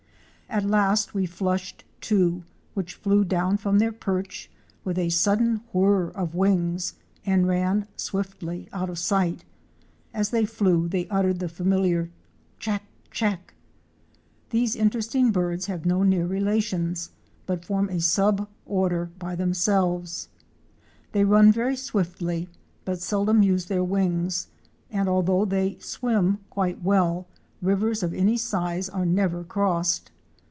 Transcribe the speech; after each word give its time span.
At 0.53 0.65
last 0.65 1.13
we 1.13 1.25
flushed 1.27 1.85
two 2.01 2.43
which 2.73 2.95
flew 2.95 3.23
down 3.23 3.55
from 3.55 3.79
their 3.79 3.93
perch 3.93 4.51
with 4.83 4.97
a 4.97 5.07
sudden 5.07 5.61
whirr 5.71 6.09
of 6.09 6.35
wings 6.35 6.95
and 7.25 7.47
ran 7.47 7.87
swiftly 7.95 8.67
out 8.73 8.89
of 8.89 8.99
sight. 8.99 9.45
As 10.13 10.31
they 10.31 10.43
flew 10.43 10.89
they 10.89 11.07
uttered 11.07 11.39
the 11.39 11.47
familiar 11.47 12.11
Chack! 12.59 12.83
chack! 13.11 13.53
These 14.49 14.75
interesting 14.75 15.31
birds 15.31 15.67
have 15.67 15.85
no 15.85 16.03
near 16.03 16.27
relations, 16.27 17.11
but 17.45 17.63
form 17.63 17.87
a 17.87 18.01
Sub 18.01 18.49
order 18.65 19.09
by 19.19 19.37
themselves. 19.37 20.27
They 21.13 21.23
run 21.23 21.53
very 21.53 21.77
swiftly 21.77 22.49
but 22.83 22.99
sel 22.99 23.23
dom 23.23 23.41
use 23.41 23.67
their 23.67 23.85
wings, 23.85 24.49
and 24.89 25.07
although 25.07 25.45
they 25.45 25.77
swim 25.79 26.39
quite 26.49 26.83
well, 26.83 27.25
rivers 27.61 28.03
of 28.03 28.13
any 28.13 28.35
size 28.35 28.89
are 28.89 29.05
never 29.05 29.45
crossed. 29.45 30.11